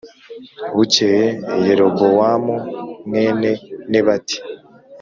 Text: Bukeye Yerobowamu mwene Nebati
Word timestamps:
Bukeye 0.75 1.25
Yerobowamu 1.65 2.55
mwene 3.07 3.51
Nebati 3.89 4.37